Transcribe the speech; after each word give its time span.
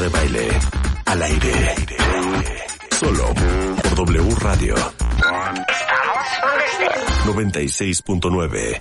De 0.00 0.08
Baile, 0.08 0.48
al 1.04 1.22
aire. 1.22 1.74
Solo 2.98 3.34
por 3.34 3.94
W 4.06 4.34
Radio. 4.40 4.74
Estamos 4.74 6.26
donde 6.42 6.64
estés. 6.64 7.98
96.9. 8.00 8.80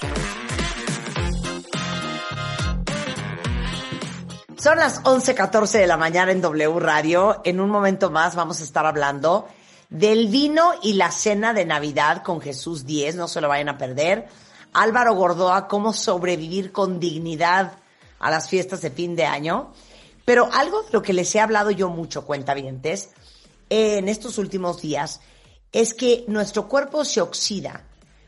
Son 4.57 4.77
las 4.77 5.03
11:14 5.03 5.79
de 5.79 5.87
la 5.87 5.97
mañana 5.97 6.31
en 6.31 6.41
W 6.41 6.79
Radio. 6.79 7.41
En 7.43 7.59
un 7.59 7.69
momento 7.69 8.09
más 8.09 8.35
vamos 8.35 8.61
a 8.61 8.63
estar 8.63 8.85
hablando 8.85 9.47
del 9.89 10.29
vino 10.29 10.71
y 10.81 10.93
la 10.93 11.11
cena 11.11 11.53
de 11.53 11.65
Navidad 11.65 12.23
con 12.23 12.39
Jesús 12.41 12.85
10. 12.85 13.17
No 13.17 13.27
se 13.27 13.41
lo 13.41 13.49
vayan 13.49 13.69
a 13.69 13.77
perder. 13.77 14.27
Álvaro 14.73 15.13
Gordoa, 15.15 15.67
cómo 15.67 15.91
sobrevivir 15.91 16.71
con 16.71 16.99
dignidad 16.99 17.73
a 18.17 18.31
las 18.31 18.49
fiestas 18.49 18.81
de 18.81 18.91
fin 18.91 19.15
de 19.15 19.25
año. 19.25 19.73
Pero 20.25 20.49
algo 20.53 20.83
de 20.83 20.91
lo 20.91 21.01
que 21.01 21.13
les 21.13 21.33
he 21.35 21.39
hablado 21.39 21.71
yo 21.71 21.89
mucho, 21.89 22.25
cuentavientes, 22.25 23.09
en 23.69 24.09
estos 24.09 24.37
últimos 24.37 24.81
días, 24.81 25.21
es 25.71 25.93
que 25.93 26.25
nuestro 26.27 26.67
cuerpo 26.67 27.05
se 27.05 27.21
oxida 27.21 27.85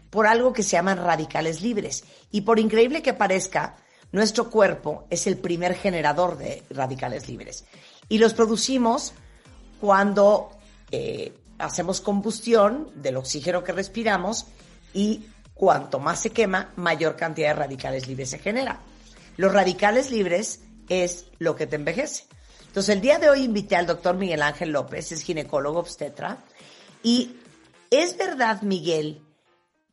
por 0.09 0.27
algo 0.27 0.53
que 0.53 0.63
se 0.63 0.72
llaman 0.72 0.97
radicales 0.97 1.61
libres. 1.61 2.03
Y 2.31 2.41
por 2.41 2.59
increíble 2.59 3.02
que 3.02 3.13
parezca, 3.13 3.75
nuestro 4.11 4.50
cuerpo 4.50 5.05
es 5.09 5.27
el 5.27 5.38
primer 5.38 5.75
generador 5.75 6.38
de 6.38 6.63
radicales 6.69 7.27
libres. 7.27 7.66
Y 8.09 8.19
los 8.19 8.33
producimos 8.33 9.13
cuando 9.81 10.52
eh, 10.91 11.33
hacemos 11.57 12.00
combustión 12.00 12.91
del 12.95 13.17
oxígeno 13.17 13.63
que 13.63 13.72
respiramos 13.72 14.45
y 14.94 15.25
cuanto 15.53 16.00
más 16.00 16.19
se 16.19 16.30
quema, 16.30 16.72
mayor 16.75 17.16
cantidad 17.16 17.50
de 17.50 17.55
radicales 17.55 18.07
libres 18.07 18.30
se 18.30 18.39
genera. 18.39 18.80
Los 19.38 19.52
radicales 19.52 20.11
libres 20.11 20.61
es 20.89 21.28
lo 21.39 21.56
que 21.56 21.67
te 21.67 21.76
envejece. 21.76 22.26
Entonces, 22.67 22.95
el 22.95 23.02
día 23.02 23.20
de 23.20 23.30
hoy 23.30 23.44
invité 23.44 23.76
al 23.76 23.86
doctor 23.86 24.16
Miguel 24.16 24.42
Ángel 24.42 24.72
López, 24.72 25.12
es 25.12 25.22
ginecólogo 25.22 25.80
obstetra, 25.80 26.44
y 27.03 27.36
es 27.92 28.17
verdad, 28.17 28.62
Miguel, 28.64 29.22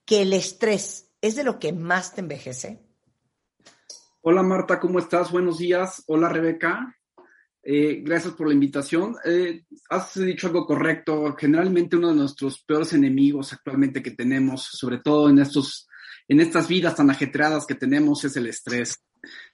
que 0.06 0.22
el 0.22 0.32
estrés 0.32 1.08
es 1.20 1.36
de 1.36 1.44
lo 1.44 1.58
que 1.58 1.72
más 1.72 2.14
te 2.14 2.20
envejece. 2.20 2.80
Hola 4.22 4.42
Marta, 4.42 4.80
¿cómo 4.80 4.98
estás? 4.98 5.30
Buenos 5.30 5.58
días. 5.58 6.02
Hola 6.06 6.28
Rebeca. 6.28 6.96
Eh, 7.62 8.00
gracias 8.02 8.34
por 8.34 8.48
la 8.48 8.54
invitación. 8.54 9.16
Eh, 9.24 9.64
has 9.88 10.14
dicho 10.14 10.46
algo 10.46 10.66
correcto. 10.66 11.34
Generalmente 11.38 11.96
uno 11.96 12.08
de 12.08 12.16
nuestros 12.16 12.62
peores 12.62 12.92
enemigos 12.92 13.52
actualmente 13.52 14.02
que 14.02 14.10
tenemos, 14.12 14.64
sobre 14.64 14.98
todo 14.98 15.28
en 15.28 15.38
estos, 15.38 15.88
en 16.28 16.40
estas 16.40 16.68
vidas 16.68 16.96
tan 16.96 17.10
ajetreadas 17.10 17.66
que 17.66 17.74
tenemos, 17.74 18.24
es 18.24 18.36
el 18.36 18.46
estrés. 18.46 18.98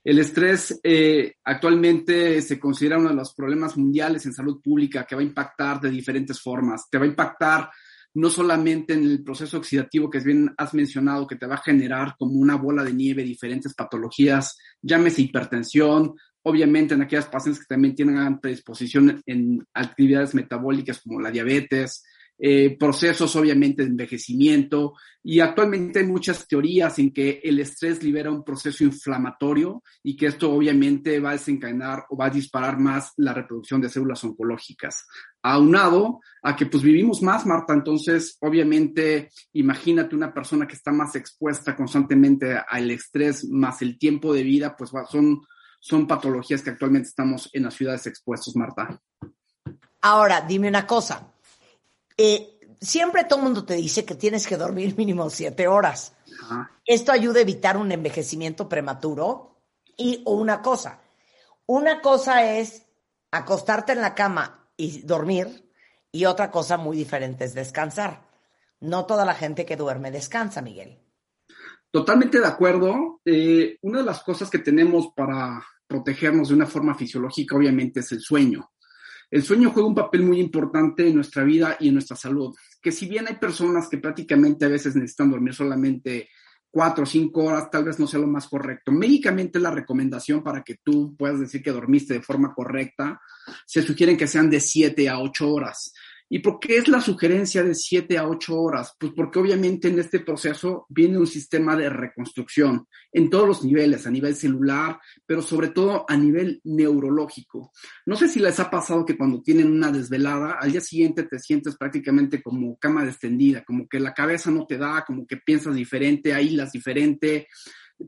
El 0.03 0.19
estrés 0.19 0.79
eh, 0.83 1.35
actualmente 1.43 2.41
se 2.41 2.59
considera 2.59 2.97
uno 2.97 3.09
de 3.09 3.15
los 3.15 3.33
problemas 3.33 3.77
mundiales 3.77 4.25
en 4.25 4.33
salud 4.33 4.61
pública 4.61 5.05
que 5.05 5.15
va 5.15 5.21
a 5.21 5.25
impactar 5.25 5.81
de 5.81 5.89
diferentes 5.89 6.41
formas. 6.41 6.89
Te 6.89 6.97
va 6.97 7.05
a 7.05 7.09
impactar 7.09 7.69
no 8.13 8.29
solamente 8.29 8.93
en 8.93 9.03
el 9.03 9.23
proceso 9.23 9.57
oxidativo 9.57 10.09
que 10.09 10.19
bien 10.19 10.53
has 10.57 10.73
mencionado, 10.73 11.27
que 11.27 11.35
te 11.35 11.45
va 11.45 11.55
a 11.55 11.61
generar 11.61 12.15
como 12.17 12.33
una 12.33 12.55
bola 12.55 12.83
de 12.83 12.93
nieve 12.93 13.23
diferentes 13.23 13.75
patologías, 13.75 14.57
llámese 14.81 15.21
hipertensión, 15.21 16.15
obviamente 16.41 16.95
en 16.95 17.03
aquellas 17.03 17.27
pacientes 17.27 17.61
que 17.61 17.73
también 17.75 17.93
tienen 17.93 18.39
predisposición 18.39 19.21
en 19.25 19.63
actividades 19.73 20.33
metabólicas 20.33 21.01
como 21.01 21.21
la 21.21 21.29
diabetes, 21.29 22.03
eh, 22.39 22.77
procesos 22.77 23.35
obviamente 23.35 23.81
de 23.81 23.89
envejecimiento 23.89 24.93
y 25.23 25.39
actualmente 25.39 25.99
hay 25.99 26.05
muchas 26.05 26.47
teorías 26.47 26.99
en 26.99 27.11
que 27.11 27.41
el 27.43 27.59
estrés 27.59 28.03
libera 28.03 28.29
un 28.29 28.43
proceso 28.43 28.83
inflamatorio 28.83 29.81
y 30.03 30.15
que 30.15 30.27
esto 30.27 30.51
obviamente 30.51 31.19
va 31.19 31.31
a 31.31 31.33
desencadenar 31.33 32.05
o 32.09 32.15
va 32.15 32.27
a 32.27 32.29
disparar 32.29 32.79
más 32.79 33.11
la 33.17 33.33
reproducción 33.33 33.81
de 33.81 33.89
células 33.89 34.23
oncológicas. 34.23 35.07
Aunado 35.41 36.19
a 36.43 36.55
que 36.55 36.67
pues 36.67 36.83
vivimos 36.83 37.23
más, 37.23 37.43
Marta, 37.47 37.73
entonces 37.73 38.37
obviamente 38.39 39.31
imagínate 39.53 40.15
una 40.15 40.31
persona 40.31 40.67
que 40.67 40.75
está 40.75 40.91
más 40.91 41.15
expuesta 41.15 41.75
constantemente 41.75 42.55
al 42.69 42.91
estrés 42.91 43.49
más 43.49 43.81
el 43.81 43.97
tiempo 43.97 44.31
de 44.31 44.43
vida, 44.43 44.77
pues 44.77 44.91
son, 45.09 45.41
son 45.79 46.05
patologías 46.05 46.61
que 46.61 46.69
actualmente 46.69 47.07
estamos 47.07 47.49
en 47.51 47.63
las 47.63 47.73
ciudades 47.73 48.05
expuestos, 48.05 48.55
Marta. 48.55 49.01
Ahora, 50.01 50.41
dime 50.41 50.69
una 50.69 50.85
cosa 50.85 51.33
eh, 52.17 52.59
siempre 52.81 53.23
todo 53.23 53.39
el 53.39 53.45
mundo 53.45 53.65
te 53.65 53.75
dice 53.75 54.05
que 54.05 54.15
tienes 54.15 54.47
que 54.47 54.57
dormir 54.57 54.95
mínimo 54.97 55.29
siete 55.29 55.67
horas. 55.67 56.13
Esto 56.85 57.11
ayuda 57.11 57.39
a 57.39 57.41
evitar 57.41 57.77
un 57.77 57.91
envejecimiento 57.91 58.67
prematuro. 58.69 59.55
Y 59.99 60.21
una 60.25 60.61
cosa, 60.61 61.01
una 61.65 62.01
cosa 62.01 62.45
es 62.57 62.83
acostarte 63.31 63.93
en 63.93 64.01
la 64.01 64.13
cama 64.13 64.69
y 64.77 65.01
dormir 65.01 65.71
y 66.11 66.25
otra 66.25 66.51
cosa 66.51 66.77
muy 66.77 66.95
diferente 66.95 67.45
es 67.45 67.55
descansar. 67.55 68.27
No 68.79 69.05
toda 69.05 69.25
la 69.25 69.33
gente 69.33 69.65
que 69.65 69.75
duerme 69.75 70.11
descansa, 70.11 70.61
Miguel. 70.61 70.99
Totalmente 71.89 72.39
de 72.39 72.45
acuerdo. 72.45 73.21
Eh, 73.25 73.77
una 73.81 73.99
de 73.99 74.05
las 74.05 74.21
cosas 74.23 74.49
que 74.49 74.59
tenemos 74.59 75.07
para 75.15 75.65
protegernos 75.87 76.49
de 76.49 76.55
una 76.55 76.67
forma 76.67 76.93
fisiológica, 76.95 77.55
obviamente, 77.55 78.01
es 78.01 78.11
el 78.11 78.19
sueño. 78.19 78.69
El 79.29 79.43
sueño 79.43 79.71
juega 79.71 79.89
un 79.89 79.95
papel 79.95 80.23
muy 80.23 80.39
importante 80.39 81.07
en 81.07 81.15
nuestra 81.15 81.43
vida 81.43 81.75
y 81.79 81.89
en 81.89 81.95
nuestra 81.95 82.15
salud, 82.15 82.55
que 82.81 82.91
si 82.91 83.07
bien 83.07 83.27
hay 83.27 83.35
personas 83.35 83.89
que 83.89 83.97
prácticamente 83.97 84.65
a 84.65 84.69
veces 84.69 84.95
necesitan 84.95 85.31
dormir 85.31 85.53
solamente 85.53 86.29
cuatro 86.69 87.03
o 87.03 87.07
cinco 87.07 87.43
horas, 87.45 87.69
tal 87.71 87.83
vez 87.83 87.99
no 87.99 88.07
sea 88.07 88.19
lo 88.19 88.27
más 88.27 88.47
correcto. 88.47 88.91
Médicamente 88.91 89.59
la 89.59 89.71
recomendación 89.71 90.43
para 90.43 90.63
que 90.63 90.75
tú 90.83 91.15
puedas 91.17 91.39
decir 91.39 91.61
que 91.61 91.71
dormiste 91.71 92.13
de 92.13 92.21
forma 92.21 92.53
correcta, 92.53 93.19
se 93.65 93.81
sugieren 93.81 94.17
que 94.17 94.27
sean 94.27 94.49
de 94.49 94.59
siete 94.59 95.09
a 95.09 95.19
ocho 95.19 95.51
horas. 95.51 95.93
¿Y 96.29 96.39
por 96.39 96.59
qué 96.59 96.77
es 96.77 96.87
la 96.87 96.99
sugerencia 96.99 97.63
de 97.63 97.73
7 97.73 98.17
a 98.17 98.27
8 98.27 98.59
horas? 98.59 98.93
Pues 98.99 99.13
porque 99.15 99.39
obviamente 99.39 99.87
en 99.87 99.99
este 99.99 100.19
proceso 100.19 100.85
viene 100.89 101.17
un 101.17 101.27
sistema 101.27 101.75
de 101.75 101.89
reconstrucción 101.89 102.87
en 103.13 103.29
todos 103.29 103.47
los 103.47 103.63
niveles, 103.63 104.05
a 104.05 104.11
nivel 104.11 104.35
celular, 104.35 104.99
pero 105.25 105.41
sobre 105.41 105.69
todo 105.69 106.05
a 106.07 106.17
nivel 106.17 106.59
neurológico. 106.65 107.71
No 108.05 108.15
sé 108.17 108.27
si 108.27 108.39
les 108.39 108.59
ha 108.59 108.69
pasado 108.69 109.05
que 109.05 109.17
cuando 109.17 109.41
tienen 109.41 109.71
una 109.71 109.91
desvelada, 109.91 110.57
al 110.59 110.71
día 110.71 110.81
siguiente 110.81 111.23
te 111.23 111.39
sientes 111.39 111.77
prácticamente 111.77 112.41
como 112.41 112.77
cama 112.77 113.05
extendida, 113.05 113.63
como 113.63 113.87
que 113.87 113.99
la 113.99 114.13
cabeza 114.13 114.51
no 114.51 114.65
te 114.65 114.77
da, 114.77 115.05
como 115.05 115.25
que 115.25 115.37
piensas 115.37 115.75
diferente, 115.75 116.33
las 116.51 116.71
diferente, 116.71 117.47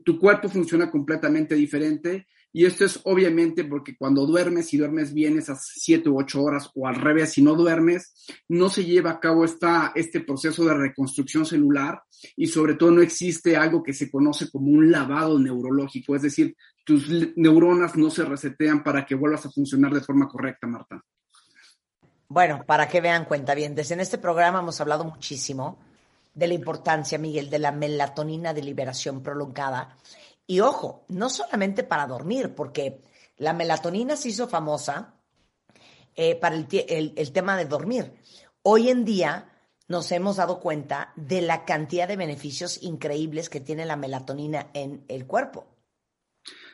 tu 0.04 0.18
cuerpo 0.18 0.48
funciona 0.48 0.90
completamente 0.90 1.54
diferente 1.54 2.26
y 2.52 2.64
esto 2.64 2.84
es 2.84 3.00
obviamente 3.04 3.64
porque 3.64 3.96
cuando 3.96 4.26
duermes, 4.26 4.66
si 4.66 4.76
duermes 4.76 5.14
bien 5.14 5.38
esas 5.38 5.64
siete 5.74 6.08
u 6.08 6.18
ocho 6.18 6.42
horas 6.42 6.70
o 6.74 6.86
al 6.86 6.96
revés, 6.96 7.32
si 7.32 7.42
no 7.42 7.54
duermes, 7.54 8.12
no 8.48 8.68
se 8.68 8.84
lleva 8.84 9.12
a 9.12 9.20
cabo 9.20 9.44
esta, 9.44 9.92
este 9.94 10.20
proceso 10.20 10.64
de 10.64 10.74
reconstrucción 10.74 11.46
celular 11.46 12.02
y 12.36 12.48
sobre 12.48 12.74
todo 12.74 12.90
no 12.90 13.02
existe 13.02 13.56
algo 13.56 13.82
que 13.82 13.92
se 13.92 14.10
conoce 14.10 14.50
como 14.50 14.70
un 14.70 14.90
lavado 14.90 15.38
neurológico, 15.38 16.16
es 16.16 16.22
decir, 16.22 16.56
tus 16.84 17.08
neuronas 17.36 17.96
no 17.96 18.10
se 18.10 18.24
resetean 18.24 18.82
para 18.82 19.06
que 19.06 19.14
vuelvas 19.14 19.46
a 19.46 19.50
funcionar 19.50 19.92
de 19.92 20.00
forma 20.00 20.26
correcta, 20.26 20.66
Marta. 20.66 21.00
Bueno, 22.28 22.64
para 22.66 22.88
que 22.88 23.00
vean 23.00 23.24
cuentavientes, 23.24 23.90
en 23.90 24.00
este 24.00 24.18
programa 24.18 24.60
hemos 24.60 24.80
hablado 24.80 25.04
muchísimo 25.04 25.78
de 26.34 26.48
la 26.48 26.54
importancia, 26.54 27.18
Miguel, 27.18 27.50
de 27.50 27.58
la 27.58 27.72
melatonina 27.72 28.54
de 28.54 28.62
liberación 28.62 29.22
prolongada 29.22 29.96
y 30.50 30.58
ojo, 30.58 31.04
no 31.06 31.30
solamente 31.30 31.84
para 31.84 32.08
dormir, 32.08 32.56
porque 32.56 33.04
la 33.36 33.52
melatonina 33.52 34.16
se 34.16 34.30
hizo 34.30 34.48
famosa 34.48 35.14
eh, 36.16 36.34
para 36.34 36.56
el, 36.56 37.32
tema 37.32 37.56
de 37.56 37.66
dormir. 37.66 38.14
Hoy 38.64 38.90
en 38.90 39.04
día 39.04 39.48
nos 39.86 40.10
hemos 40.10 40.38
dado 40.38 40.58
cuenta 40.58 41.12
de 41.14 41.40
la 41.40 41.64
cantidad 41.64 42.08
de 42.08 42.16
beneficios 42.16 42.82
increíbles 42.82 43.48
que 43.48 43.60
tiene 43.60 43.84
la 43.84 43.94
melatonina 43.94 44.72
en 44.74 45.04
el 45.06 45.24
cuerpo. 45.24 45.68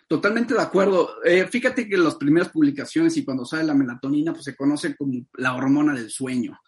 Totalmente 0.08 0.54
de 0.54 0.60
acuerdo. 0.60 1.16
Eh, 1.24 1.48
fíjate 1.48 1.88
que 1.88 1.96
las 1.96 2.14
primeras 2.14 2.50
publicaciones 2.50 3.16
y 3.16 3.24
cuando 3.24 3.44
sale 3.44 3.64
la 3.64 3.74
melatonina, 3.74 4.32
pues 4.32 4.44
se 4.44 4.54
conoce 4.54 4.94
como 4.94 5.26
la 5.34 5.54
hormona 5.54 5.94
del 5.94 6.10
sueño. 6.10 6.60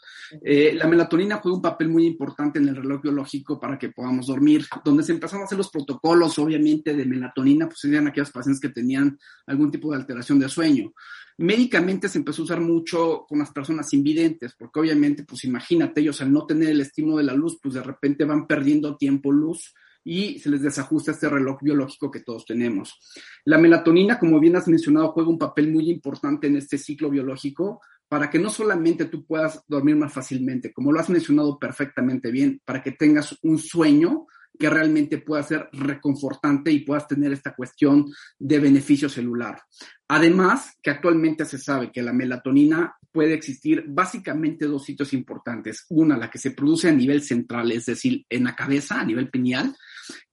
Eh, 0.42 0.72
la 0.74 0.88
melatonina 0.88 1.36
juega 1.36 1.56
un 1.56 1.62
papel 1.62 1.88
muy 1.88 2.04
importante 2.04 2.58
en 2.58 2.66
el 2.66 2.74
reloj 2.74 3.00
biológico 3.02 3.60
para 3.60 3.78
que 3.78 3.90
podamos 3.90 4.26
dormir. 4.26 4.66
Donde 4.84 5.04
se 5.04 5.12
empezaron 5.12 5.42
a 5.42 5.44
hacer 5.44 5.56
los 5.56 5.70
protocolos, 5.70 6.36
obviamente, 6.40 6.94
de 6.94 7.04
melatonina, 7.04 7.68
pues 7.68 7.84
eran 7.84 8.08
aquellos 8.08 8.32
pacientes 8.32 8.60
que 8.60 8.70
tenían 8.70 9.16
algún 9.46 9.70
tipo 9.70 9.92
de 9.92 9.98
alteración 9.98 10.40
de 10.40 10.48
sueño. 10.48 10.92
Médicamente 11.36 12.08
se 12.08 12.18
empezó 12.18 12.42
a 12.42 12.46
usar 12.46 12.60
mucho 12.60 13.24
con 13.28 13.38
las 13.38 13.52
personas 13.52 13.92
invidentes, 13.92 14.56
porque 14.58 14.80
obviamente, 14.80 15.22
pues 15.22 15.44
imagínate, 15.44 16.00
ellos 16.00 16.20
al 16.20 16.32
no 16.32 16.44
tener 16.44 16.70
el 16.70 16.80
estímulo 16.80 17.18
de 17.18 17.22
la 17.22 17.34
luz, 17.34 17.56
pues 17.62 17.74
de 17.74 17.84
repente 17.84 18.24
van 18.24 18.48
perdiendo 18.48 18.96
tiempo 18.96 19.30
luz 19.30 19.72
y 20.08 20.38
se 20.38 20.48
les 20.48 20.62
desajusta 20.62 21.10
este 21.10 21.28
reloj 21.28 21.58
biológico 21.60 22.10
que 22.10 22.20
todos 22.20 22.46
tenemos. 22.46 22.98
La 23.44 23.58
melatonina, 23.58 24.18
como 24.18 24.40
bien 24.40 24.56
has 24.56 24.66
mencionado, 24.66 25.12
juega 25.12 25.28
un 25.28 25.38
papel 25.38 25.70
muy 25.70 25.90
importante 25.90 26.46
en 26.46 26.56
este 26.56 26.78
ciclo 26.78 27.10
biológico 27.10 27.82
para 28.08 28.30
que 28.30 28.38
no 28.38 28.48
solamente 28.48 29.04
tú 29.04 29.26
puedas 29.26 29.62
dormir 29.68 29.96
más 29.96 30.10
fácilmente, 30.10 30.72
como 30.72 30.92
lo 30.92 30.98
has 30.98 31.10
mencionado 31.10 31.58
perfectamente 31.58 32.30
bien, 32.30 32.58
para 32.64 32.82
que 32.82 32.92
tengas 32.92 33.36
un 33.42 33.58
sueño 33.58 34.26
que 34.58 34.70
realmente 34.70 35.18
pueda 35.18 35.42
ser 35.42 35.68
reconfortante 35.72 36.72
y 36.72 36.80
puedas 36.80 37.06
tener 37.06 37.32
esta 37.32 37.54
cuestión 37.54 38.06
de 38.38 38.58
beneficio 38.58 39.10
celular. 39.10 39.60
Además, 40.08 40.72
que 40.82 40.90
actualmente 40.90 41.44
se 41.44 41.58
sabe 41.58 41.92
que 41.92 42.02
la 42.02 42.14
melatonina 42.14 42.96
puede 43.12 43.34
existir 43.34 43.84
básicamente 43.86 44.66
dos 44.66 44.84
sitios 44.84 45.12
importantes. 45.12 45.84
Una, 45.90 46.16
la 46.16 46.30
que 46.30 46.38
se 46.38 46.52
produce 46.52 46.88
a 46.88 46.92
nivel 46.92 47.22
central, 47.22 47.70
es 47.72 47.86
decir, 47.86 48.24
en 48.28 48.44
la 48.44 48.56
cabeza, 48.56 49.00
a 49.00 49.04
nivel 49.04 49.30
pineal, 49.30 49.76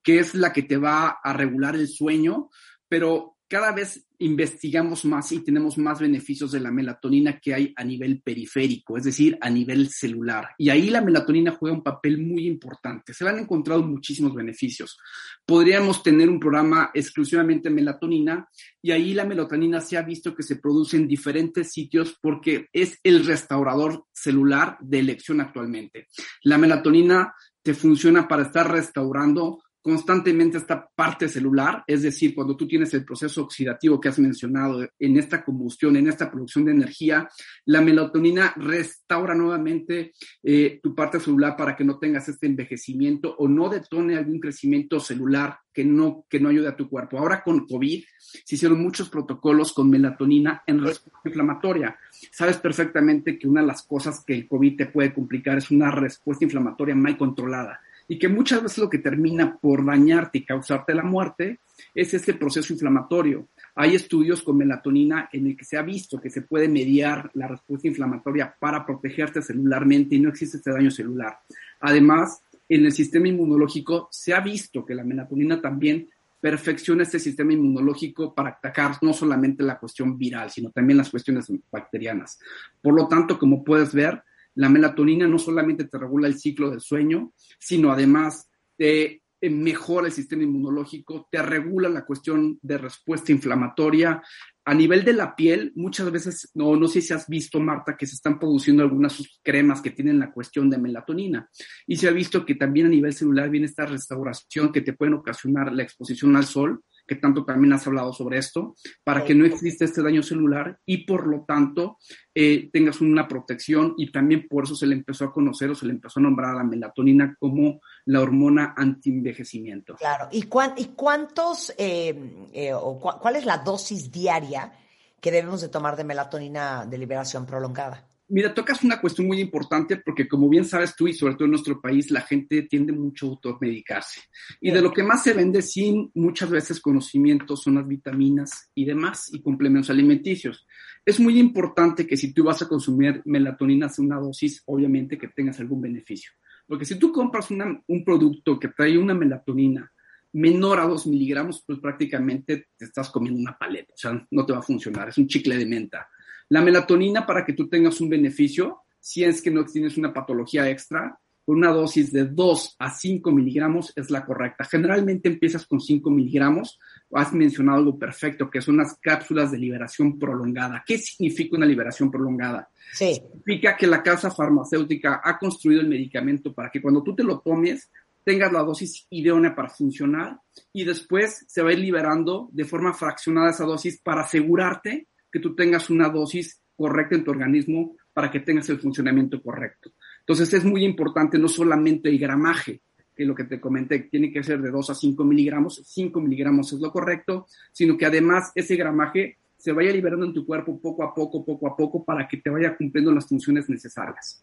que 0.03 0.19
es 0.19 0.35
la 0.35 0.53
que 0.53 0.63
te 0.63 0.77
va 0.77 1.19
a 1.23 1.33
regular 1.33 1.75
el 1.75 1.87
sueño, 1.87 2.49
pero 2.87 3.35
cada 3.47 3.71
vez 3.71 4.07
investigamos 4.19 5.05
más 5.05 5.31
y 5.31 5.43
tenemos 5.43 5.77
más 5.77 5.99
beneficios 5.99 6.51
de 6.51 6.59
la 6.59 6.71
melatonina 6.71 7.39
que 7.39 7.53
hay 7.53 7.73
a 7.75 7.83
nivel 7.83 8.21
periférico, 8.21 8.97
es 8.97 9.03
decir, 9.03 9.37
a 9.41 9.49
nivel 9.49 9.89
celular. 9.89 10.49
Y 10.57 10.69
ahí 10.69 10.89
la 10.89 11.01
melatonina 11.01 11.51
juega 11.51 11.75
un 11.75 11.83
papel 11.83 12.17
muy 12.17 12.47
importante. 12.47 13.13
Se 13.13 13.27
han 13.27 13.39
encontrado 13.39 13.83
muchísimos 13.83 14.33
beneficios. 14.33 14.97
Podríamos 15.45 16.01
tener 16.01 16.29
un 16.29 16.39
programa 16.39 16.91
exclusivamente 16.93 17.69
melatonina 17.69 18.47
y 18.81 18.91
ahí 18.91 19.13
la 19.13 19.25
melatonina 19.25 19.81
se 19.81 19.97
ha 19.97 20.01
visto 20.01 20.33
que 20.33 20.43
se 20.43 20.55
produce 20.57 20.97
en 20.97 21.07
diferentes 21.07 21.71
sitios 21.71 22.17
porque 22.21 22.67
es 22.73 22.99
el 23.03 23.25
restaurador 23.25 24.05
celular 24.13 24.77
de 24.81 24.99
elección 24.99 25.41
actualmente. 25.41 26.07
La 26.43 26.57
melatonina 26.57 27.33
te 27.65 27.73
funciona 27.73 28.27
para 28.27 28.43
estar 28.43 28.71
restaurando 28.71 29.59
constantemente 29.85 30.57
esta 30.57 30.89
parte 30.95 31.29
celular, 31.29 31.83
es 31.85 32.01
decir, 32.01 32.33
cuando 32.33 32.57
tú 32.57 32.67
tienes 32.67 32.91
el 32.95 33.05
proceso 33.05 33.43
oxidativo 33.43 34.01
que 34.01 34.09
has 34.09 34.17
mencionado 34.17 34.83
en 34.97 35.15
esta 35.15 35.45
combustión, 35.45 35.95
en 35.95 36.07
esta 36.07 36.31
producción 36.31 36.65
de 36.65 36.71
energía, 36.71 37.29
la 37.65 37.81
melatonina 37.81 38.51
restaura 38.57 39.35
nuevamente 39.35 40.13
eh, 40.41 40.79
tu 40.81 40.95
parte 40.95 41.19
celular 41.19 41.55
para 41.55 41.75
que 41.75 41.83
no 41.83 41.99
tengas 41.99 42.27
este 42.27 42.47
envejecimiento 42.47 43.35
o 43.37 43.47
no 43.47 43.69
detone 43.69 44.15
algún 44.17 44.39
crecimiento 44.39 44.99
celular 44.99 45.59
que 45.71 45.85
no, 45.85 46.25
que 46.27 46.39
no 46.39 46.49
ayude 46.49 46.69
a 46.69 46.75
tu 46.75 46.89
cuerpo. 46.89 47.19
Ahora 47.19 47.43
con 47.43 47.67
COVID 47.67 48.03
se 48.43 48.55
hicieron 48.55 48.81
muchos 48.81 49.07
protocolos 49.09 49.71
con 49.71 49.91
melatonina 49.91 50.63
en 50.65 50.83
respuesta 50.83 51.29
inflamatoria. 51.29 51.95
Sabes 52.31 52.57
perfectamente 52.57 53.37
que 53.37 53.47
una 53.47 53.61
de 53.61 53.67
las 53.67 53.83
cosas 53.83 54.23
que 54.25 54.33
el 54.33 54.47
COVID 54.47 54.77
te 54.77 54.85
puede 54.87 55.13
complicar 55.13 55.59
es 55.59 55.69
una 55.69 55.91
respuesta 55.91 56.43
inflamatoria 56.43 56.95
mal 56.95 57.15
controlada 57.19 57.81
y 58.07 58.19
que 58.19 58.27
muchas 58.27 58.61
veces 58.61 58.77
lo 58.77 58.89
que 58.89 58.99
termina 58.99 59.57
por 59.57 59.85
dañarte 59.85 60.39
y 60.39 60.45
causarte 60.45 60.93
la 60.93 61.03
muerte 61.03 61.59
es 61.93 62.13
este 62.13 62.33
proceso 62.33 62.73
inflamatorio. 62.73 63.47
Hay 63.75 63.95
estudios 63.95 64.41
con 64.41 64.57
melatonina 64.57 65.29
en 65.31 65.47
el 65.47 65.57
que 65.57 65.65
se 65.65 65.77
ha 65.77 65.81
visto 65.81 66.21
que 66.21 66.29
se 66.29 66.41
puede 66.41 66.67
mediar 66.67 67.29
la 67.33 67.47
respuesta 67.47 67.87
inflamatoria 67.87 68.55
para 68.59 68.85
protegerte 68.85 69.41
celularmente 69.41 70.15
y 70.15 70.19
no 70.19 70.29
existe 70.29 70.57
este 70.57 70.71
daño 70.71 70.91
celular. 70.91 71.39
Además, 71.81 72.41
en 72.69 72.85
el 72.85 72.91
sistema 72.91 73.27
inmunológico 73.27 74.07
se 74.11 74.33
ha 74.33 74.39
visto 74.39 74.85
que 74.85 74.95
la 74.95 75.03
melatonina 75.03 75.61
también 75.61 76.07
perfecciona 76.39 77.03
este 77.03 77.19
sistema 77.19 77.53
inmunológico 77.53 78.33
para 78.33 78.49
atacar 78.49 78.97
no 79.01 79.13
solamente 79.13 79.63
la 79.63 79.79
cuestión 79.79 80.17
viral, 80.17 80.51
sino 80.51 80.69
también 80.69 80.97
las 80.97 81.09
cuestiones 81.09 81.51
bacterianas. 81.71 82.39
Por 82.81 82.93
lo 82.93 83.07
tanto, 83.07 83.39
como 83.39 83.63
puedes 83.63 83.93
ver, 83.93 84.21
la 84.55 84.69
melatonina 84.69 85.27
no 85.27 85.37
solamente 85.37 85.85
te 85.85 85.97
regula 85.97 86.27
el 86.27 86.39
ciclo 86.39 86.69
del 86.69 86.81
sueño, 86.81 87.33
sino 87.59 87.91
además 87.91 88.49
te 88.77 89.21
eh, 89.41 89.49
mejora 89.49 90.07
el 90.07 90.13
sistema 90.13 90.43
inmunológico, 90.43 91.27
te 91.29 91.41
regula 91.41 91.89
la 91.89 92.05
cuestión 92.05 92.57
de 92.61 92.77
respuesta 92.77 93.31
inflamatoria. 93.31 94.21
A 94.63 94.73
nivel 94.73 95.03
de 95.03 95.13
la 95.13 95.35
piel, 95.35 95.71
muchas 95.75 96.09
veces, 96.11 96.49
no, 96.55 96.75
no 96.75 96.87
sé 96.87 97.01
si 97.01 97.13
has 97.13 97.27
visto, 97.27 97.59
Marta, 97.59 97.95
que 97.95 98.07
se 98.07 98.15
están 98.15 98.39
produciendo 98.39 98.81
algunas 98.81 99.21
cremas 99.43 99.81
que 99.81 99.91
tienen 99.91 100.19
la 100.19 100.31
cuestión 100.31 100.69
de 100.69 100.77
melatonina. 100.77 101.49
Y 101.85 101.97
se 101.97 102.07
ha 102.07 102.11
visto 102.11 102.45
que 102.45 102.55
también 102.55 102.87
a 102.87 102.89
nivel 102.89 103.13
celular 103.13 103.49
viene 103.49 103.67
esta 103.67 103.85
restauración 103.85 104.71
que 104.71 104.81
te 104.81 104.93
pueden 104.93 105.13
ocasionar 105.13 105.71
la 105.73 105.83
exposición 105.83 106.35
al 106.35 106.45
sol 106.45 106.81
que 107.07 107.15
tanto 107.15 107.45
también 107.45 107.73
has 107.73 107.85
hablado 107.87 108.13
sobre 108.13 108.37
esto, 108.37 108.75
para 109.03 109.23
que 109.23 109.35
no 109.35 109.45
exista 109.45 109.85
este 109.85 110.01
daño 110.01 110.23
celular 110.23 110.79
y 110.85 111.05
por 111.05 111.27
lo 111.27 111.43
tanto 111.45 111.97
eh, 112.33 112.69
tengas 112.71 113.01
una 113.01 113.27
protección 113.27 113.93
y 113.97 114.11
también 114.11 114.47
por 114.47 114.63
eso 114.65 114.75
se 114.75 114.87
le 114.87 114.95
empezó 114.95 115.25
a 115.25 115.31
conocer 115.31 115.69
o 115.69 115.75
se 115.75 115.85
le 115.85 115.93
empezó 115.93 116.19
a 116.19 116.23
nombrar 116.23 116.51
a 116.51 116.57
la 116.57 116.63
melatonina 116.63 117.35
como 117.39 117.81
la 118.05 118.21
hormona 118.21 118.73
anti-envejecimiento. 118.75 119.95
Claro, 119.95 120.27
¿y, 120.31 120.47
y 120.77 120.85
cuántos, 120.95 121.73
eh, 121.77 122.49
eh, 122.53 122.73
o 122.73 122.99
cuál 122.99 123.35
es 123.35 123.45
la 123.45 123.59
dosis 123.59 124.11
diaria 124.11 124.71
que 125.19 125.31
debemos 125.31 125.61
de 125.61 125.69
tomar 125.69 125.95
de 125.95 126.03
melatonina 126.03 126.85
de 126.85 126.97
liberación 126.97 127.45
prolongada? 127.45 128.07
Mira, 128.27 128.55
tocas 128.55 128.83
una 128.83 128.99
cuestión 128.99 129.27
muy 129.27 129.39
importante 129.39 129.97
porque 129.97 130.27
como 130.27 130.49
bien 130.49 130.65
sabes 130.65 130.95
tú 130.95 131.07
y 131.07 131.13
sobre 131.13 131.35
todo 131.35 131.45
en 131.45 131.51
nuestro 131.51 131.79
país, 131.79 132.09
la 132.09 132.21
gente 132.21 132.63
tiende 132.63 132.91
mucho 132.91 133.27
a 133.27 133.29
automedicarse. 133.29 134.21
Y 134.59 134.71
de 134.71 134.81
lo 134.81 134.91
que 134.91 135.03
más 135.03 135.23
se 135.23 135.33
vende 135.33 135.61
sin 135.61 136.09
muchas 136.15 136.49
veces 136.49 136.79
conocimiento 136.79 137.55
son 137.55 137.75
las 137.75 137.87
vitaminas 137.87 138.71
y 138.73 138.85
demás 138.85 139.31
y 139.31 139.43
complementos 139.43 139.91
alimenticios. 139.91 140.65
Es 141.05 141.19
muy 141.19 141.37
importante 141.37 142.07
que 142.07 142.17
si 142.17 142.33
tú 142.33 142.45
vas 142.45 142.63
a 142.63 142.67
consumir 142.67 143.21
melatonina, 143.25 143.89
sea 143.89 144.03
una 144.03 144.19
dosis, 144.19 144.63
obviamente 144.65 145.19
que 145.19 145.27
tengas 145.27 145.59
algún 145.59 145.81
beneficio. 145.81 146.31
Porque 146.65 146.85
si 146.85 146.97
tú 146.97 147.11
compras 147.11 147.49
un 147.51 148.03
producto 148.03 148.59
que 148.59 148.69
trae 148.69 148.97
una 148.97 149.13
melatonina 149.13 149.91
menor 150.33 150.79
a 150.79 150.87
2 150.87 151.05
miligramos, 151.07 151.63
pues 151.65 151.79
prácticamente 151.79 152.69
te 152.75 152.85
estás 152.85 153.11
comiendo 153.11 153.39
una 153.39 153.57
paleta, 153.57 153.93
o 153.93 153.97
sea, 153.97 154.27
no 154.31 154.45
te 154.45 154.51
va 154.51 154.59
a 154.59 154.63
funcionar, 154.63 155.09
es 155.09 155.17
un 155.17 155.27
chicle 155.27 155.57
de 155.57 155.65
menta. 155.65 156.09
La 156.49 156.61
melatonina, 156.61 157.25
para 157.25 157.45
que 157.45 157.53
tú 157.53 157.67
tengas 157.67 157.99
un 158.01 158.09
beneficio, 158.09 158.81
si 158.99 159.23
es 159.23 159.41
que 159.41 159.51
no 159.51 159.65
tienes 159.65 159.97
una 159.97 160.13
patología 160.13 160.69
extra, 160.69 161.19
con 161.45 161.57
una 161.57 161.71
dosis 161.71 162.11
de 162.11 162.25
2 162.25 162.75
a 162.79 162.89
5 162.89 163.31
miligramos 163.31 163.93
es 163.95 164.09
la 164.09 164.25
correcta. 164.25 164.65
Generalmente 164.65 165.29
empiezas 165.29 165.67
con 165.67 165.79
5 165.79 166.09
miligramos. 166.09 166.79
Has 167.11 167.33
mencionado 167.33 167.77
algo 167.77 167.99
perfecto, 167.99 168.49
que 168.49 168.61
son 168.61 168.77
las 168.77 168.97
cápsulas 168.99 169.51
de 169.51 169.59
liberación 169.59 170.17
prolongada. 170.17 170.83
¿Qué 170.85 170.97
significa 170.97 171.55
una 171.55 171.67
liberación 171.67 172.09
prolongada? 172.09 172.67
Sí. 172.91 173.13
Significa 173.13 173.77
que 173.77 173.85
la 173.85 174.01
casa 174.01 174.31
farmacéutica 174.31 175.21
ha 175.23 175.37
construido 175.37 175.81
el 175.81 175.87
medicamento 175.87 176.51
para 176.51 176.71
que 176.71 176.81
cuando 176.81 177.03
tú 177.03 177.15
te 177.15 177.23
lo 177.23 177.39
tomes, 177.39 177.91
tengas 178.23 178.51
la 178.51 178.63
dosis 178.63 179.05
idónea 179.11 179.53
para 179.53 179.69
funcionar 179.69 180.39
y 180.73 180.83
después 180.83 181.45
se 181.47 181.61
va 181.61 181.69
a 181.69 181.73
ir 181.73 181.79
liberando 181.79 182.49
de 182.51 182.65
forma 182.65 182.91
fraccionada 182.91 183.51
esa 183.51 183.65
dosis 183.65 184.01
para 184.01 184.21
asegurarte 184.21 185.07
que 185.35 185.41
tú 185.41 185.53
tengas 185.53 185.89
una 185.89 186.07
dosis 186.07 186.61
correcta 186.77 187.13
en 187.13 187.25
tu 187.25 187.31
organismo 187.31 187.97
para 188.13 188.31
que 188.31 188.39
tengas 188.39 188.69
el 188.69 188.79
funcionamiento 188.79 189.41
correcto. 189.41 189.91
Entonces 190.21 190.53
es 190.53 190.63
muy 190.63 190.85
importante 190.85 191.37
no 191.37 191.49
solamente 191.49 192.07
el 192.07 192.17
gramaje, 192.17 192.83
que 193.13 193.25
lo 193.25 193.35
que 193.35 193.43
te 193.43 193.59
comenté 193.59 194.07
tiene 194.09 194.31
que 194.31 194.41
ser 194.41 194.61
de 194.61 194.71
2 194.71 194.91
a 194.91 194.95
5 194.95 195.25
miligramos, 195.25 195.81
5 195.85 196.21
miligramos 196.21 196.71
es 196.71 196.79
lo 196.79 196.89
correcto, 196.89 197.47
sino 197.73 197.97
que 197.97 198.05
además 198.05 198.53
ese 198.55 198.77
gramaje 198.77 199.39
se 199.57 199.73
vaya 199.73 199.91
liberando 199.91 200.25
en 200.25 200.33
tu 200.33 200.45
cuerpo 200.45 200.79
poco 200.79 201.03
a 201.03 201.13
poco, 201.13 201.43
poco 201.43 201.67
a 201.67 201.75
poco, 201.75 202.05
para 202.05 202.25
que 202.29 202.37
te 202.37 202.49
vaya 202.49 202.77
cumpliendo 202.77 203.11
las 203.11 203.27
funciones 203.27 203.67
necesarias. 203.67 204.41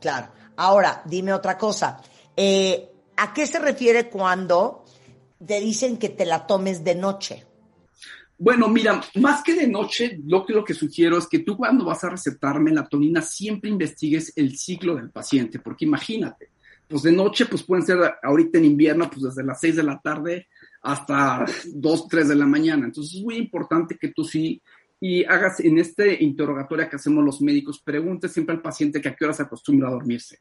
Claro. 0.00 0.28
Ahora, 0.54 1.02
dime 1.06 1.32
otra 1.32 1.58
cosa. 1.58 2.00
Eh, 2.36 2.88
¿A 3.16 3.34
qué 3.34 3.48
se 3.48 3.58
refiere 3.58 4.08
cuando 4.08 4.84
te 5.44 5.58
dicen 5.58 5.96
que 5.96 6.10
te 6.10 6.24
la 6.24 6.46
tomes 6.46 6.84
de 6.84 6.94
noche? 6.94 7.44
Bueno, 8.36 8.68
mira, 8.68 9.00
más 9.16 9.42
que 9.42 9.54
de 9.54 9.68
noche, 9.68 10.18
lo 10.26 10.44
que, 10.44 10.52
lo 10.52 10.64
que 10.64 10.74
sugiero 10.74 11.18
es 11.18 11.26
que 11.28 11.40
tú 11.40 11.56
cuando 11.56 11.84
vas 11.84 12.02
a 12.02 12.10
recetar 12.10 12.60
melatonina 12.60 13.22
siempre 13.22 13.70
investigues 13.70 14.32
el 14.36 14.56
ciclo 14.58 14.96
del 14.96 15.10
paciente, 15.10 15.60
porque 15.60 15.84
imagínate, 15.84 16.50
pues 16.88 17.02
de 17.02 17.12
noche, 17.12 17.46
pues 17.46 17.62
pueden 17.62 17.86
ser 17.86 17.98
ahorita 18.22 18.58
en 18.58 18.64
invierno, 18.64 19.08
pues 19.08 19.22
desde 19.22 19.44
las 19.44 19.60
6 19.60 19.76
de 19.76 19.82
la 19.84 20.00
tarde 20.00 20.48
hasta 20.82 21.44
2, 21.72 22.08
3 22.08 22.28
de 22.28 22.34
la 22.34 22.46
mañana. 22.46 22.86
Entonces 22.86 23.14
es 23.14 23.22
muy 23.22 23.36
importante 23.36 23.96
que 23.96 24.08
tú 24.08 24.24
sí 24.24 24.60
y 25.00 25.24
hagas 25.24 25.60
en 25.60 25.78
este 25.78 26.22
interrogatorio 26.22 26.88
que 26.88 26.96
hacemos 26.96 27.24
los 27.24 27.40
médicos, 27.40 27.80
preguntes 27.80 28.32
siempre 28.32 28.54
al 28.54 28.62
paciente 28.62 29.00
que 29.00 29.08
a 29.08 29.14
qué 29.14 29.24
hora 29.24 29.34
se 29.34 29.42
acostumbra 29.42 29.88
a 29.88 29.92
dormirse. 29.92 30.40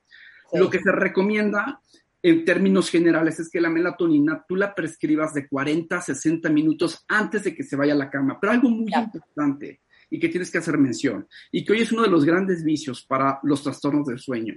Lo 0.54 0.70
que 0.70 0.80
se 0.80 0.92
recomienda 0.92 1.82
en 2.24 2.46
términos 2.46 2.90
generales 2.90 3.38
es 3.42 3.50
que 3.50 3.60
la 3.60 3.70
melatonina 3.70 4.46
tú 4.48 4.56
la 4.56 4.74
prescribas 4.74 5.34
de 5.34 5.48
40 5.48 5.98
a 5.98 6.02
60 6.02 6.50
minutos 6.50 7.04
antes 7.10 7.44
de 7.44 7.54
que 7.54 7.64
se 7.64 7.76
vaya 7.76 7.94
a 7.94 7.98
la 7.98 8.10
cama. 8.10 8.40
Pero 8.40 8.54
algo 8.54 8.70
muy 8.70 8.92
importante 8.94 9.82
y 10.10 10.20
que 10.20 10.30
tienes 10.30 10.50
que 10.50 10.60
hacer 10.60 10.78
mención, 10.78 11.28
y 11.52 11.66
que 11.66 11.74
hoy 11.74 11.82
es 11.82 11.92
uno 11.92 12.04
de 12.04 12.10
los 12.10 12.24
grandes 12.24 12.64
vicios 12.64 13.04
para 13.04 13.40
los 13.44 13.64
trastornos 13.64 14.06
del 14.06 14.20
sueño. 14.20 14.56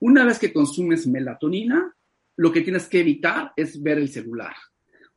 Una 0.00 0.24
vez 0.24 0.38
que 0.38 0.52
consumes 0.52 1.06
melatonina, 1.06 1.94
lo 2.36 2.52
que 2.52 2.60
tienes 2.60 2.86
que 2.86 3.00
evitar 3.00 3.52
es 3.56 3.82
ver 3.82 3.98
el 3.98 4.10
celular 4.10 4.54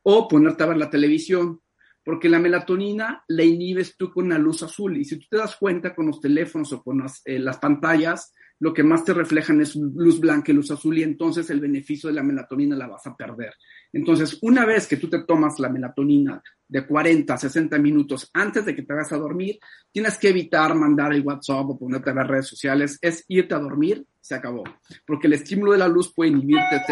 o 0.02 0.26
ponerte 0.26 0.62
a 0.62 0.66
ver 0.66 0.78
la 0.78 0.90
televisión, 0.90 1.60
porque 2.02 2.28
la 2.28 2.40
melatonina 2.40 3.22
la 3.28 3.44
inhibes 3.44 3.96
tú 3.96 4.10
con 4.10 4.30
la 4.30 4.38
luz 4.38 4.62
azul. 4.62 4.96
Y 4.96 5.04
si 5.04 5.18
tú 5.18 5.26
te 5.30 5.36
das 5.36 5.56
cuenta 5.56 5.94
con 5.94 6.06
los 6.06 6.20
teléfonos 6.20 6.72
o 6.72 6.82
con 6.82 6.98
las, 6.98 7.20
eh, 7.24 7.38
las 7.38 7.58
pantallas, 7.58 8.32
lo 8.62 8.72
que 8.72 8.84
más 8.84 9.04
te 9.04 9.12
reflejan 9.12 9.60
es 9.60 9.74
luz 9.74 10.20
blanca 10.20 10.52
y 10.52 10.54
luz 10.54 10.70
azul 10.70 10.96
y 10.96 11.02
entonces 11.02 11.50
el 11.50 11.58
beneficio 11.58 12.08
de 12.08 12.14
la 12.14 12.22
melatonina 12.22 12.76
la 12.76 12.86
vas 12.86 13.04
a 13.08 13.16
perder. 13.16 13.52
Entonces, 13.92 14.38
una 14.40 14.64
vez 14.64 14.86
que 14.86 14.98
tú 14.98 15.10
te 15.10 15.24
tomas 15.24 15.58
la 15.58 15.68
melatonina 15.68 16.40
de 16.68 16.86
40 16.86 17.34
a 17.34 17.38
60 17.38 17.76
minutos 17.78 18.30
antes 18.32 18.64
de 18.64 18.76
que 18.76 18.82
te 18.82 18.92
vayas 18.92 19.12
a 19.12 19.16
dormir, 19.16 19.58
tienes 19.90 20.16
que 20.16 20.28
evitar 20.28 20.76
mandar 20.76 21.12
el 21.12 21.26
WhatsApp 21.26 21.70
o 21.70 21.76
ponerte 21.76 22.10
a 22.10 22.12
ver 22.12 22.28
redes 22.28 22.46
sociales, 22.46 23.00
es 23.02 23.24
irte 23.26 23.52
a 23.52 23.58
dormir, 23.58 24.06
se 24.20 24.36
acabó. 24.36 24.62
Porque 25.04 25.26
el 25.26 25.32
estímulo 25.32 25.72
de 25.72 25.78
la 25.78 25.88
luz 25.88 26.14
puede 26.14 26.30
inhibirte. 26.30 26.84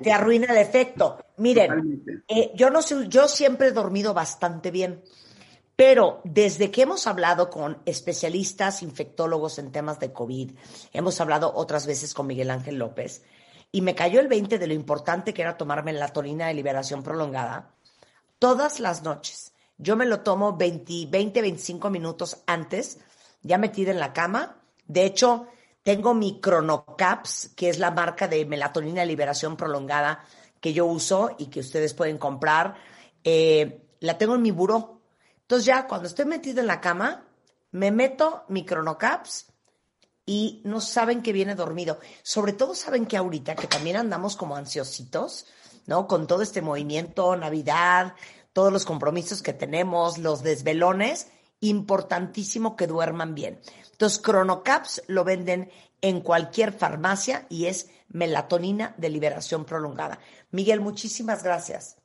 te, 0.00 0.12
arruina 0.12 0.46
el 0.52 0.58
efecto. 0.58 1.18
Miren, 1.38 2.00
eh, 2.28 2.52
yo 2.54 2.70
no 2.70 2.80
sé, 2.80 3.08
yo 3.08 3.26
siempre 3.26 3.66
he 3.66 3.72
dormido 3.72 4.14
bastante 4.14 4.70
bien. 4.70 5.02
Pero 5.76 6.22
desde 6.24 6.70
que 6.70 6.82
hemos 6.82 7.06
hablado 7.06 7.50
con 7.50 7.82
especialistas 7.84 8.82
infectólogos 8.82 9.58
en 9.58 9.72
temas 9.72 10.00
de 10.00 10.12
COVID, 10.12 10.52
hemos 10.92 11.20
hablado 11.20 11.52
otras 11.54 11.86
veces 11.86 12.14
con 12.14 12.26
Miguel 12.26 12.50
Ángel 12.50 12.78
López, 12.78 13.22
y 13.70 13.82
me 13.82 13.94
cayó 13.94 14.20
el 14.20 14.28
20 14.28 14.58
de 14.58 14.66
lo 14.66 14.72
importante 14.72 15.34
que 15.34 15.42
era 15.42 15.58
tomarme 15.58 15.92
la 15.92 16.08
tonina 16.08 16.46
de 16.46 16.54
liberación 16.54 17.02
prolongada, 17.02 17.74
todas 18.38 18.80
las 18.80 19.02
noches. 19.02 19.52
Yo 19.76 19.96
me 19.96 20.06
lo 20.06 20.20
tomo 20.20 20.56
20, 20.56 21.08
20 21.10 21.42
25 21.42 21.90
minutos 21.90 22.38
antes, 22.46 22.98
ya 23.42 23.58
metida 23.58 23.90
en 23.90 24.00
la 24.00 24.14
cama. 24.14 24.62
De 24.86 25.04
hecho, 25.04 25.48
tengo 25.82 26.14
mi 26.14 26.40
Chronocaps, 26.40 27.50
que 27.54 27.68
es 27.68 27.78
la 27.78 27.90
marca 27.90 28.28
de 28.28 28.46
melatonina 28.46 29.02
de 29.02 29.08
liberación 29.08 29.58
prolongada 29.58 30.24
que 30.58 30.72
yo 30.72 30.86
uso 30.86 31.36
y 31.38 31.46
que 31.46 31.60
ustedes 31.60 31.92
pueden 31.92 32.16
comprar. 32.16 32.76
Eh, 33.22 33.82
la 34.00 34.16
tengo 34.16 34.36
en 34.36 34.42
mi 34.42 34.52
buró 34.52 34.95
entonces 35.46 35.66
ya 35.66 35.86
cuando 35.86 36.08
estoy 36.08 36.24
metido 36.24 36.60
en 36.60 36.66
la 36.66 36.80
cama, 36.80 37.22
me 37.70 37.92
meto 37.92 38.42
mi 38.48 38.64
cronocaps 38.64 39.46
y 40.24 40.60
no 40.64 40.80
saben 40.80 41.22
que 41.22 41.32
viene 41.32 41.54
dormido. 41.54 42.00
Sobre 42.24 42.52
todo 42.52 42.74
saben 42.74 43.06
que 43.06 43.16
ahorita, 43.16 43.54
que 43.54 43.68
también 43.68 43.96
andamos 43.96 44.34
como 44.34 44.56
ansiositos, 44.56 45.46
¿no? 45.86 46.08
Con 46.08 46.26
todo 46.26 46.42
este 46.42 46.62
movimiento, 46.62 47.36
Navidad, 47.36 48.16
todos 48.52 48.72
los 48.72 48.84
compromisos 48.84 49.40
que 49.40 49.52
tenemos, 49.52 50.18
los 50.18 50.42
desvelones, 50.42 51.28
importantísimo 51.60 52.74
que 52.74 52.88
duerman 52.88 53.36
bien. 53.36 53.60
Entonces, 53.92 54.18
Cronocaps 54.18 55.04
lo 55.06 55.22
venden 55.22 55.70
en 56.00 56.22
cualquier 56.22 56.72
farmacia 56.72 57.46
y 57.48 57.66
es 57.66 57.88
melatonina 58.08 58.96
de 58.98 59.10
liberación 59.10 59.64
prolongada. 59.64 60.18
Miguel, 60.50 60.80
muchísimas 60.80 61.44
gracias. 61.44 61.98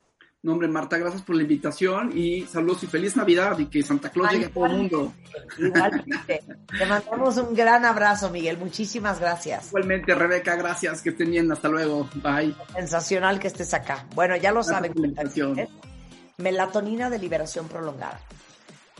No, 0.44 0.54
hombre, 0.54 0.68
Marta, 0.68 0.98
gracias 0.98 1.22
por 1.22 1.36
la 1.36 1.44
invitación 1.44 2.18
y 2.18 2.48
saludos 2.48 2.82
y 2.82 2.88
feliz 2.88 3.16
Navidad 3.16 3.60
y 3.60 3.68
que 3.68 3.84
Santa 3.84 4.10
Claus 4.10 4.32
llegue 4.32 4.46
a 4.46 4.50
todo 4.50 4.66
el 4.66 4.78
mundo. 4.78 5.14
Igualmente. 5.60 6.44
Te 6.80 6.86
mandamos 6.88 7.38
un 7.38 7.54
gran 7.54 7.86
abrazo, 7.86 8.32
Miguel. 8.32 8.58
Muchísimas 8.58 9.20
gracias. 9.20 9.68
Igualmente, 9.68 10.16
Rebeca, 10.16 10.56
gracias. 10.56 11.04
Que 11.04 11.12
estén 11.12 11.30
bien. 11.30 11.52
Hasta 11.52 11.70
luego. 11.70 12.10
Bye. 12.16 12.56
Sensacional 12.74 13.40
que 13.40 13.50
estés 13.50 13.72
acá. 13.76 14.08
Bueno, 14.16 14.36
ya 14.36 14.52
lo 14.52 14.64
saben. 14.64 14.94
Melatonina 16.38 17.12
de 17.12 17.20
liberación 17.20 17.68
prolongada. 17.68 18.20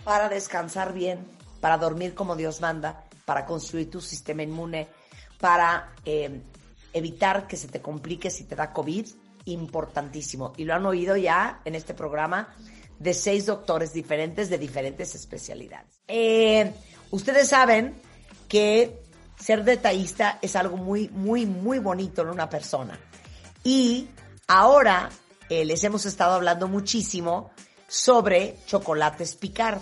Para 0.04 0.30
descansar 0.30 0.94
bien, 0.94 1.26
para 1.60 1.80
dormir 1.80 2.14
como 2.14 2.36
Dios 2.36 2.62
manda, 2.62 3.06
para 3.26 3.48
construir 3.48 3.90
tu 3.90 4.00
sistema 4.00 4.44
inmune, 4.44 4.90
para 5.40 5.90
eh, 6.06 6.40
evitar 6.94 7.48
que 7.48 7.58
se 7.58 7.68
te 7.68 7.82
complique 7.82 8.30
si 8.30 8.44
te 8.44 8.56
da 8.56 8.72
COVID 8.72 9.08
importantísimo. 9.46 10.54
Y 10.58 10.66
lo 10.66 10.74
han 10.74 10.86
oído 10.86 11.18
ya 11.18 11.62
en 11.66 11.76
este 11.76 11.94
programa 11.94 12.56
de 13.00 13.14
seis 13.14 13.46
doctores 13.46 13.94
diferentes 13.94 14.50
de 14.50 14.58
diferentes 14.58 15.16
especialidades. 15.16 16.02
Eh, 16.08 16.72
ustedes 17.10 17.50
saben 17.50 18.00
que 18.48 19.02
ser 19.40 19.64
detallista 19.64 20.38
es 20.42 20.56
algo 20.56 20.78
muy, 20.78 21.10
muy, 21.10 21.46
muy 21.46 21.80
bonito 21.80 22.22
en 22.22 22.30
una 22.30 22.50
persona. 22.50 23.00
Y 23.64 24.08
ahora 24.48 25.10
eh, 25.50 25.66
les 25.66 25.84
hemos 25.84 26.06
estado 26.06 26.34
hablando 26.34 26.68
muchísimo 26.68 27.52
sobre 27.88 28.58
chocolates 28.66 29.36
picar. 29.36 29.82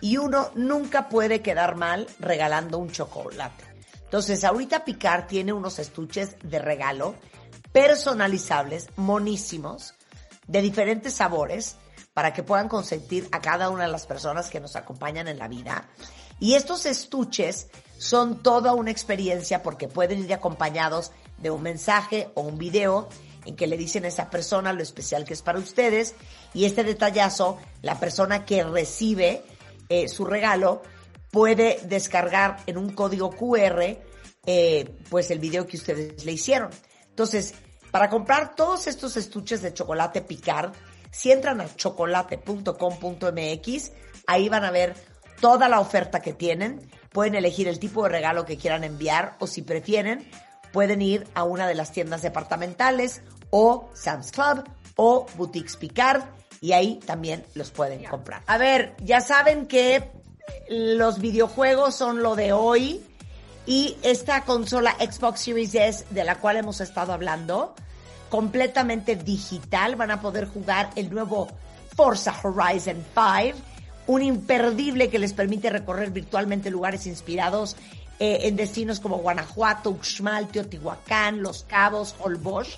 Y 0.00 0.16
uno 0.16 0.50
nunca 0.54 1.08
puede 1.08 1.42
quedar 1.42 1.76
mal 1.76 2.06
regalando 2.18 2.78
un 2.78 2.90
chocolate. 2.90 3.64
Entonces, 4.06 4.44
ahorita 4.44 4.84
Picar 4.84 5.26
tiene 5.26 5.52
unos 5.52 5.78
estuches 5.78 6.36
de 6.42 6.58
regalo 6.60 7.16
personalizables, 7.76 8.88
monísimos, 8.96 9.92
de 10.46 10.62
diferentes 10.62 11.12
sabores, 11.12 11.76
para 12.14 12.32
que 12.32 12.42
puedan 12.42 12.70
consentir 12.70 13.28
a 13.32 13.42
cada 13.42 13.68
una 13.68 13.84
de 13.84 13.92
las 13.92 14.06
personas 14.06 14.48
que 14.48 14.60
nos 14.60 14.76
acompañan 14.76 15.28
en 15.28 15.38
la 15.38 15.46
vida. 15.46 15.86
Y 16.40 16.54
estos 16.54 16.86
estuches 16.86 17.68
son 17.98 18.42
toda 18.42 18.72
una 18.72 18.90
experiencia 18.90 19.62
porque 19.62 19.88
pueden 19.88 20.24
ir 20.24 20.32
acompañados 20.32 21.12
de 21.36 21.50
un 21.50 21.62
mensaje 21.62 22.30
o 22.32 22.40
un 22.40 22.56
video 22.56 23.10
en 23.44 23.56
que 23.56 23.66
le 23.66 23.76
dicen 23.76 24.06
a 24.06 24.08
esa 24.08 24.30
persona 24.30 24.72
lo 24.72 24.82
especial 24.82 25.26
que 25.26 25.34
es 25.34 25.42
para 25.42 25.58
ustedes 25.58 26.14
y 26.54 26.64
este 26.64 26.82
detallazo, 26.82 27.58
la 27.82 28.00
persona 28.00 28.46
que 28.46 28.64
recibe 28.64 29.44
eh, 29.90 30.08
su 30.08 30.24
regalo 30.24 30.80
puede 31.30 31.78
descargar 31.84 32.56
en 32.66 32.78
un 32.78 32.94
código 32.94 33.32
QR 33.32 33.98
eh, 34.46 34.96
pues 35.10 35.30
el 35.30 35.40
video 35.40 35.66
que 35.66 35.76
ustedes 35.76 36.24
le 36.24 36.32
hicieron. 36.32 36.70
Entonces, 37.10 37.54
para 37.96 38.10
comprar 38.10 38.54
todos 38.54 38.86
estos 38.88 39.16
estuches 39.16 39.62
de 39.62 39.72
chocolate 39.72 40.20
Picard, 40.20 40.74
si 41.10 41.32
entran 41.32 41.62
a 41.62 41.76
chocolate.com.mx, 41.76 43.92
ahí 44.26 44.50
van 44.50 44.64
a 44.64 44.70
ver 44.70 44.94
toda 45.40 45.70
la 45.70 45.80
oferta 45.80 46.20
que 46.20 46.34
tienen. 46.34 46.90
Pueden 47.10 47.36
elegir 47.36 47.68
el 47.68 47.78
tipo 47.78 48.02
de 48.02 48.10
regalo 48.10 48.44
que 48.44 48.58
quieran 48.58 48.84
enviar 48.84 49.36
o 49.38 49.46
si 49.46 49.62
prefieren, 49.62 50.30
pueden 50.74 51.00
ir 51.00 51.26
a 51.32 51.44
una 51.44 51.66
de 51.66 51.74
las 51.74 51.90
tiendas 51.90 52.20
departamentales 52.20 53.22
o 53.48 53.88
Sam's 53.94 54.30
Club 54.30 54.68
o 54.96 55.24
Boutiques 55.38 55.76
Picard 55.76 56.22
y 56.60 56.72
ahí 56.72 57.00
también 57.06 57.46
los 57.54 57.70
pueden 57.70 58.04
comprar. 58.04 58.42
A 58.46 58.58
ver, 58.58 58.94
ya 59.00 59.22
saben 59.22 59.66
que 59.66 60.12
los 60.68 61.18
videojuegos 61.18 61.94
son 61.94 62.22
lo 62.22 62.36
de 62.36 62.52
hoy 62.52 63.02
y 63.64 63.96
esta 64.02 64.44
consola 64.44 64.94
Xbox 65.00 65.40
Series 65.40 65.74
S 65.74 66.04
de 66.10 66.24
la 66.24 66.34
cual 66.34 66.58
hemos 66.58 66.82
estado 66.82 67.14
hablando 67.14 67.74
completamente 68.36 69.16
digital. 69.16 69.96
Van 69.96 70.10
a 70.10 70.20
poder 70.20 70.46
jugar 70.46 70.90
el 70.94 71.08
nuevo 71.08 71.48
Forza 71.96 72.34
Horizon 72.42 73.02
5, 73.14 73.58
un 74.08 74.22
imperdible 74.22 75.08
que 75.08 75.18
les 75.18 75.32
permite 75.32 75.70
recorrer 75.70 76.10
virtualmente 76.10 76.70
lugares 76.70 77.06
inspirados 77.06 77.76
eh, 78.18 78.40
en 78.42 78.54
destinos 78.54 79.00
como 79.00 79.16
Guanajuato, 79.16 79.88
Uxmal, 79.88 80.48
Teotihuacán, 80.48 81.40
Los 81.40 81.62
Cabos, 81.62 82.14
Holbox. 82.18 82.76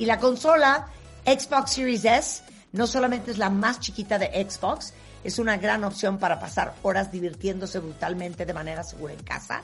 Y 0.00 0.06
la 0.06 0.18
consola 0.18 0.88
Xbox 1.24 1.70
Series 1.70 2.04
S 2.04 2.42
no 2.72 2.88
solamente 2.88 3.30
es 3.30 3.38
la 3.38 3.48
más 3.48 3.78
chiquita 3.78 4.18
de 4.18 4.26
Xbox, 4.26 4.92
es 5.22 5.38
una 5.38 5.56
gran 5.56 5.84
opción 5.84 6.18
para 6.18 6.40
pasar 6.40 6.74
horas 6.82 7.12
divirtiéndose 7.12 7.78
brutalmente 7.78 8.44
de 8.44 8.54
manera 8.54 8.82
segura 8.82 9.12
en 9.12 9.22
casa. 9.22 9.62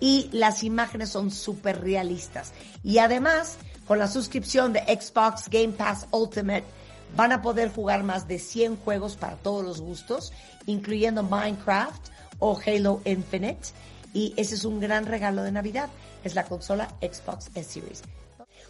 Y 0.00 0.30
las 0.32 0.64
imágenes 0.64 1.10
son 1.10 1.30
súper 1.30 1.80
realistas. 1.80 2.52
Y 2.82 2.98
además, 2.98 3.58
con 3.90 3.98
la 3.98 4.06
suscripción 4.06 4.72
de 4.72 4.82
Xbox 4.82 5.48
Game 5.50 5.72
Pass 5.72 6.06
Ultimate 6.12 6.62
van 7.16 7.32
a 7.32 7.42
poder 7.42 7.72
jugar 7.72 8.04
más 8.04 8.28
de 8.28 8.38
100 8.38 8.76
juegos 8.76 9.16
para 9.16 9.34
todos 9.34 9.64
los 9.64 9.80
gustos, 9.80 10.32
incluyendo 10.66 11.24
Minecraft 11.24 12.00
o 12.38 12.56
Halo 12.64 13.00
Infinite. 13.04 13.70
Y 14.14 14.32
ese 14.36 14.54
es 14.54 14.64
un 14.64 14.78
gran 14.78 15.06
regalo 15.06 15.42
de 15.42 15.50
Navidad. 15.50 15.88
Es 16.22 16.36
la 16.36 16.44
consola 16.44 16.86
Xbox 17.00 17.50
S 17.56 17.72
Series. 17.72 18.02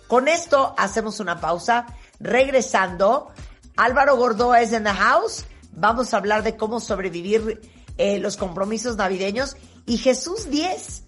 Con 0.08 0.26
esto 0.26 0.74
hacemos 0.78 1.20
una 1.20 1.38
pausa. 1.38 1.84
Regresando, 2.18 3.30
Álvaro 3.76 4.16
Gordoa 4.16 4.62
es 4.62 4.72
en 4.72 4.84
the 4.84 4.90
house. 4.90 5.44
Vamos 5.72 6.14
a 6.14 6.16
hablar 6.16 6.44
de 6.44 6.56
cómo 6.56 6.80
sobrevivir 6.80 7.60
eh, 7.98 8.20
los 8.20 8.38
compromisos 8.38 8.96
navideños. 8.96 9.58
Y 9.84 9.98
Jesús 9.98 10.48
10, 10.48 11.02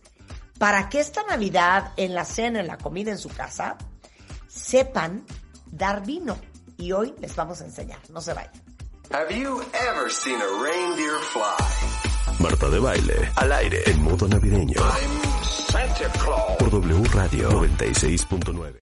para 0.58 0.90
que 0.90 1.00
esta 1.00 1.22
Navidad, 1.22 1.92
en 1.96 2.12
la 2.12 2.26
cena, 2.26 2.60
en 2.60 2.66
la 2.66 2.76
comida, 2.76 3.10
en 3.10 3.16
su 3.16 3.30
casa, 3.30 3.78
sepan 4.52 5.24
dar 5.70 6.04
vino. 6.04 6.36
Y 6.76 6.92
hoy 6.92 7.14
les 7.20 7.34
vamos 7.36 7.60
a 7.60 7.64
enseñar. 7.64 7.98
No 8.10 8.20
se 8.20 8.34
vayan. 8.34 8.52
Have 9.10 9.34
you 9.34 9.60
ever 9.90 10.10
seen 10.10 10.40
a 10.40 10.62
reindeer 10.62 11.18
fly? 11.32 12.38
Marta 12.38 12.68
de 12.70 12.78
baile, 12.78 13.30
al 13.36 13.52
aire, 13.52 13.82
en 13.86 14.02
modo 14.02 14.26
navideño. 14.26 14.80
Por 16.58 16.70
W 16.70 17.04
Radio 17.12 17.50
96.9. 17.50 18.81